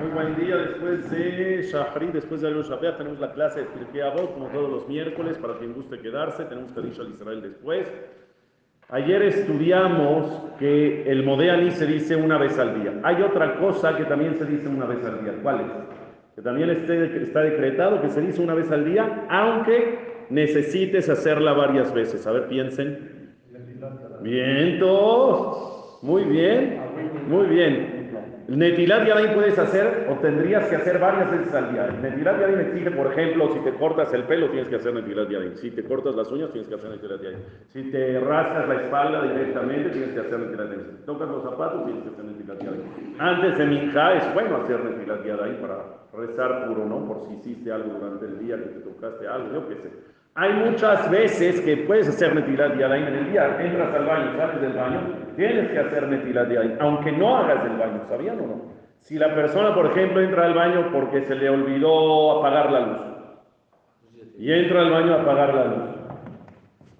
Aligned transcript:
Muy 0.00 0.10
buen 0.10 0.36
día 0.36 0.56
después 0.56 1.10
de 1.10 1.62
Shahri, 1.62 2.06
después 2.06 2.40
de 2.40 2.48
Alun 2.48 2.62
Shabbat, 2.62 2.98
tenemos 2.98 3.20
la 3.20 3.32
clase 3.32 3.60
de 3.60 3.66
Pirkei 3.66 4.02
como 4.34 4.48
todos 4.48 4.70
los 4.70 4.88
miércoles, 4.88 5.38
para 5.38 5.54
quien 5.58 5.74
guste 5.74 5.98
quedarse, 6.00 6.44
tenemos 6.44 6.72
Kadish 6.72 6.98
al 6.98 7.10
Israel 7.10 7.42
después. 7.42 7.92
Ayer 8.88 9.22
estudiamos 9.22 10.26
que 10.58 11.08
el 11.08 11.22
Modeani 11.22 11.70
se 11.70 11.86
dice 11.86 12.16
una 12.16 12.38
vez 12.38 12.58
al 12.58 12.82
día. 12.82 12.92
Hay 13.04 13.22
otra 13.22 13.54
cosa 13.58 13.96
que 13.96 14.04
también 14.04 14.36
se 14.36 14.44
dice 14.44 14.66
una 14.66 14.86
vez 14.86 15.04
al 15.04 15.22
día. 15.22 15.34
¿Cuál 15.40 15.60
es? 15.60 15.66
Que 16.34 16.42
también 16.42 16.70
está 16.70 17.42
decretado 17.42 18.02
que 18.02 18.10
se 18.10 18.20
dice 18.20 18.42
una 18.42 18.54
vez 18.54 18.68
al 18.72 18.84
día, 18.84 19.26
aunque 19.28 20.26
necesites 20.30 21.08
hacerla 21.08 21.52
varias 21.52 21.94
veces. 21.94 22.26
A 22.26 22.32
ver, 22.32 22.48
piensen. 22.48 23.19
Bien, 24.22 24.78
todos. 24.78 26.02
Muy 26.02 26.24
bien. 26.24 26.80
Muy 27.28 27.46
bien. 27.46 28.00
Netilat 28.48 29.06
Yadayim 29.06 29.34
puedes 29.34 29.56
hacer 29.56 30.08
o 30.10 30.14
tendrías 30.14 30.66
que 30.66 30.74
hacer 30.74 30.98
varias 30.98 31.30
veces 31.30 31.54
al 31.54 31.72
día. 31.72 31.86
Netilat 32.02 32.40
Yadayim 32.40 32.60
exige, 32.60 32.90
por 32.90 33.12
ejemplo, 33.12 33.52
si 33.54 33.60
te 33.60 33.72
cortas 33.74 34.12
el 34.12 34.24
pelo, 34.24 34.48
tienes 34.50 34.68
que 34.68 34.74
hacer 34.74 34.92
Netilat 34.92 35.28
Yadayim. 35.28 35.54
Si 35.56 35.70
te 35.70 35.84
cortas 35.84 36.16
las 36.16 36.32
uñas, 36.32 36.50
tienes 36.50 36.68
que 36.68 36.74
hacer 36.74 36.90
Netilat 36.90 37.22
Yadayim. 37.22 37.44
Si 37.68 37.90
te 37.92 38.18
rascas 38.18 38.68
la 38.68 38.74
espalda 38.82 39.22
directamente, 39.22 39.90
tienes 39.90 40.10
que 40.10 40.20
hacer 40.20 40.40
Netilat 40.40 40.66
Yadayim. 40.66 40.96
Si 40.98 41.06
tocas 41.06 41.28
los 41.28 41.42
zapatos, 41.44 41.84
tienes 41.84 42.02
que 42.02 42.08
hacer 42.10 42.24
Netilat 42.24 42.60
Yadayim. 42.60 43.20
Antes 43.20 43.58
de 43.58 43.66
Minja 43.66 44.14
es 44.14 44.34
bueno 44.34 44.56
hacer 44.56 44.84
Netilat 44.84 45.24
Yadayim 45.24 45.56
para 45.56 45.76
rezar 46.12 46.66
puro, 46.66 46.86
¿no? 46.86 47.06
Por 47.06 47.28
si 47.28 47.34
hiciste 47.34 47.70
algo 47.70 48.00
durante 48.00 48.26
el 48.26 48.38
día, 48.40 48.56
que 48.56 48.64
te 48.64 48.80
tocaste 48.80 49.28
algo, 49.28 49.54
yo 49.54 49.68
qué 49.68 49.76
sé. 49.76 49.90
Hay 50.40 50.54
muchas 50.54 51.10
veces 51.10 51.60
que 51.60 51.76
puedes 51.76 52.08
hacer 52.08 52.34
Netilat 52.34 52.74
Yadayim 52.78 53.08
en 53.08 53.14
el 53.14 53.30
día. 53.30 53.58
Entras 53.60 53.94
al 53.94 54.06
baño, 54.06 54.34
sales 54.38 54.62
del 54.62 54.72
baño, 54.72 55.00
tienes 55.36 55.68
que 55.68 55.78
hacer 55.78 56.08
Netilat 56.08 56.48
Yadayim, 56.48 56.76
aunque 56.80 57.12
no 57.12 57.36
hagas 57.36 57.62
el 57.66 57.76
baño, 57.76 58.00
¿sabían 58.08 58.40
o 58.40 58.46
no? 58.46 58.62
Si 59.00 59.18
la 59.18 59.34
persona, 59.34 59.74
por 59.74 59.84
ejemplo, 59.84 60.22
entra 60.22 60.46
al 60.46 60.54
baño 60.54 60.88
porque 60.92 61.20
se 61.26 61.34
le 61.34 61.50
olvidó 61.50 62.38
apagar 62.38 62.72
la 62.72 62.80
luz, 62.80 62.98
y 64.38 64.50
entra 64.50 64.80
al 64.80 64.90
baño 64.90 65.12
a 65.12 65.20
apagar 65.20 65.54
la 65.54 65.64
luz, 65.66 65.90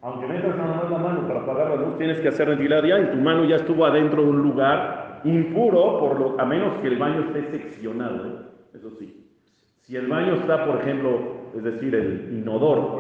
aunque 0.02 0.27
metas 0.27 0.56
nada 0.58 0.74
más 0.74 0.91
la 0.91 0.98
mano 0.98 1.27
para 1.27 1.41
apagar 1.41 1.70
la 1.70 1.77
luz, 1.77 1.96
tienes 1.96 2.20
que 2.20 2.28
hacer 2.28 2.46
Netilat 2.46 2.84
Yadayim, 2.84 3.11
tu 3.11 3.16
mano 3.16 3.44
ya 3.46 3.56
estuvo 3.56 3.86
adentro 3.86 4.22
de 4.22 4.28
un 4.28 4.42
lugar 4.42 5.22
impuro, 5.24 5.98
por 5.98 6.20
lo, 6.20 6.38
a 6.38 6.44
menos 6.44 6.74
que 6.83 6.88
el 6.88 6.98
baño 6.98 7.20
esté 7.20 7.44
seccionado, 7.44 8.27
¿eh? 8.27 8.33
eso 8.74 8.91
sí. 8.98 9.16
Si 9.80 9.96
el 9.96 10.08
baño 10.08 10.34
está, 10.34 10.66
por 10.66 10.83
ejemplo, 10.83 11.41
es 11.56 11.64
decir, 11.64 11.94
el 11.94 12.28
inodoro, 12.33 12.99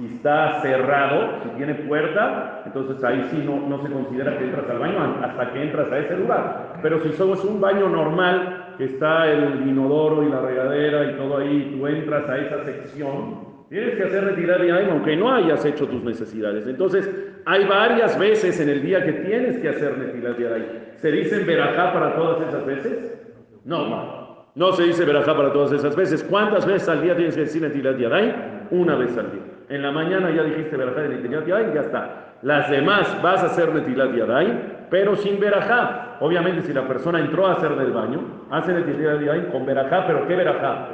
si 0.00 0.14
está 0.14 0.62
cerrado, 0.62 1.42
si 1.42 1.48
tiene 1.58 1.74
puerta, 1.74 2.62
entonces 2.64 3.04
ahí 3.04 3.22
sí 3.30 3.42
no, 3.44 3.68
no 3.68 3.82
se 3.82 3.92
considera 3.92 4.38
que 4.38 4.44
entras 4.44 4.70
al 4.70 4.78
baño 4.78 4.98
hasta 5.22 5.52
que 5.52 5.62
entras 5.62 5.92
a 5.92 5.98
ese 5.98 6.16
lugar. 6.16 6.78
Pero 6.82 7.02
si 7.02 7.12
somos 7.12 7.44
un 7.44 7.60
baño 7.60 7.86
normal, 7.86 8.74
que 8.78 8.84
está 8.86 9.30
el 9.30 9.68
inodoro 9.68 10.22
y 10.22 10.30
la 10.30 10.40
regadera 10.40 11.12
y 11.12 11.16
todo 11.16 11.36
ahí, 11.36 11.76
tú 11.76 11.86
entras 11.86 12.26
a 12.30 12.38
esa 12.38 12.64
sección, 12.64 13.40
tienes 13.68 13.94
que 13.96 14.04
hacer 14.04 14.24
retirar 14.24 14.62
de 14.62 14.72
ahí, 14.72 14.88
aunque 14.90 15.16
no 15.16 15.30
hayas 15.30 15.62
hecho 15.66 15.86
tus 15.86 16.02
necesidades. 16.02 16.66
Entonces, 16.66 17.10
hay 17.44 17.66
varias 17.66 18.18
veces 18.18 18.58
en 18.58 18.70
el 18.70 18.82
día 18.82 19.04
que 19.04 19.12
tienes 19.12 19.58
que 19.58 19.68
hacer 19.68 19.98
netilat 19.98 20.38
de 20.38 20.54
ahí. 20.54 20.94
¿Se 20.96 21.12
dicen 21.12 21.46
verajá 21.46 21.92
para 21.92 22.16
todas 22.16 22.48
esas 22.48 22.64
veces? 22.64 23.18
No, 23.66 24.46
no 24.54 24.72
se 24.72 24.84
dice 24.84 25.04
verajá 25.04 25.36
para 25.36 25.52
todas 25.52 25.72
esas 25.72 25.94
veces. 25.94 26.24
¿Cuántas 26.24 26.64
veces 26.64 26.88
al 26.88 27.02
día 27.02 27.14
tienes 27.14 27.34
que 27.34 27.42
decir 27.42 27.60
netilat 27.60 27.98
yaday? 27.98 28.66
Una 28.70 28.94
vez 28.94 29.16
al 29.18 29.30
día. 29.30 29.49
En 29.70 29.82
la 29.82 29.92
mañana 29.92 30.30
ya 30.30 30.42
dijiste 30.42 30.76
verajá 30.76 31.02
de 31.02 31.10
netilat 31.10 31.46
yaday, 31.46 31.72
ya 31.72 31.82
está. 31.82 32.34
Las 32.42 32.68
demás 32.68 33.22
vas 33.22 33.40
a 33.44 33.46
hacer 33.46 33.72
netilat 33.72 34.12
yaday, 34.12 34.86
pero 34.90 35.14
sin 35.14 35.38
verajá. 35.38 36.16
Obviamente 36.18 36.62
si 36.62 36.72
la 36.72 36.88
persona 36.88 37.20
entró 37.20 37.46
a 37.46 37.52
hacer 37.52 37.76
del 37.76 37.92
baño, 37.92 38.20
hace 38.50 38.72
netilat 38.72 39.20
yaday 39.20 39.46
con 39.52 39.64
verajá, 39.64 40.08
pero 40.08 40.26
¿qué 40.26 40.34
verajá? 40.34 40.88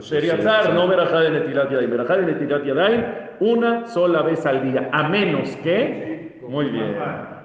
Sheriatzar, 0.00 0.72
no 0.72 0.88
verajá 0.88 1.20
de 1.20 1.30
netilat 1.32 1.70
yaday. 1.70 1.86
Verajá 1.86 2.16
de 2.16 2.32
netilat 2.32 2.64
yaday 2.64 3.04
una 3.40 3.86
sola 3.88 4.22
vez 4.22 4.46
al 4.46 4.62
día, 4.62 4.88
a 4.90 5.06
menos 5.10 5.54
que, 5.56 6.40
muy 6.48 6.70
bien, 6.70 6.96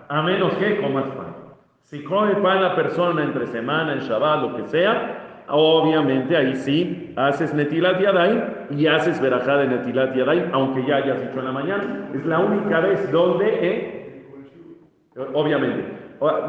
a 0.07 0.21
menos 0.21 0.53
que 0.53 0.79
comas 0.79 1.09
pan. 1.09 1.35
Si 1.83 2.03
come 2.05 2.35
pan 2.35 2.61
la 2.61 2.73
persona 2.73 3.21
entre 3.21 3.47
semana, 3.47 3.91
en 3.93 3.99
Shabbat, 3.99 4.41
lo 4.43 4.55
que 4.55 4.63
sea, 4.69 5.28
obviamente 5.51 6.35
ahí 6.35 6.55
sí 6.55 7.13
haces 7.15 7.53
Netilat 7.53 7.99
Yadayim 8.01 8.41
y 8.71 8.87
haces 8.87 9.19
Verajá 9.21 9.57
de 9.57 9.67
Netilat 9.67 10.15
Yadayim, 10.15 10.45
aunque 10.53 10.85
ya 10.85 10.97
hayas 10.97 11.21
dicho 11.21 11.39
en 11.39 11.45
la 11.45 11.51
mañana. 11.51 12.09
Es 12.13 12.25
la 12.25 12.39
única 12.39 12.79
vez 12.79 13.11
donde, 13.11 13.45
eh, 13.61 14.23
obviamente, 15.33 15.83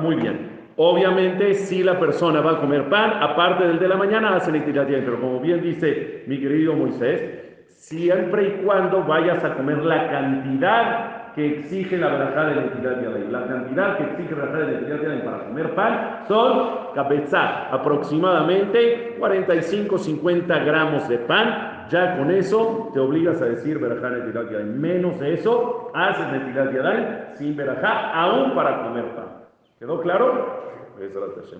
muy 0.00 0.16
bien. 0.16 0.50
Obviamente, 0.77 1.55
si 1.55 1.83
la 1.83 1.99
persona 1.99 2.41
va 2.41 2.53
a 2.53 2.60
comer 2.60 2.89
pan, 2.89 3.12
aparte 3.21 3.66
del 3.66 3.78
de 3.78 3.89
la 3.89 3.97
mañana, 3.97 4.37
hace 4.37 4.53
Netilat. 4.53 4.89
Pero 4.89 5.21
como 5.21 5.41
bien 5.41 5.60
dice 5.60 6.25
mi 6.27 6.39
querido 6.41 6.75
Moisés, 6.75 7.50
siempre 7.81 8.47
y 8.47 8.51
cuando 8.63 9.03
vayas 9.05 9.43
a 9.43 9.55
comer 9.55 9.79
la 9.79 10.11
cantidad 10.11 11.33
que 11.35 11.61
exige 11.61 11.97
la 11.97 12.09
verajá 12.09 12.45
de 12.47 12.55
la 12.57 12.63
de 12.91 13.29
La 13.31 13.47
cantidad 13.47 13.97
que 13.97 14.05
exige 14.05 14.35
la 14.37 14.47
verajá 14.47 14.59
de 14.67 14.81
la 14.83 14.97
de 14.97 15.23
para 15.23 15.45
comer 15.47 15.75
pan 15.75 16.25
son 16.29 16.93
cabezá, 16.95 17.71
aproximadamente 17.73 19.17
45-50 19.19 20.65
gramos 20.65 21.09
de 21.09 21.19
pan. 21.19 21.87
Ya 21.89 22.19
con 22.19 22.31
eso 22.31 22.91
te 22.93 23.01
obligas 23.01 23.41
a 23.41 23.47
decir 23.47 23.79
verajá 23.79 24.11
de 24.11 24.33
la 24.33 24.63
Menos 24.65 25.19
de 25.19 25.35
eso, 25.35 25.91
haces 25.95 26.27
netilat 26.31 27.35
sin 27.37 27.57
verajá, 27.57 28.13
aún 28.13 28.55
para 28.55 28.83
comer 28.83 29.07
pan. 29.17 29.41
¿Quedó 29.79 30.01
claro? 30.03 30.61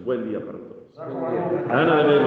Buen 0.05 0.29
día 0.29 0.41
para 0.41 0.59
todos. 0.59 0.99
Ana 1.71 2.03
de 2.03 2.21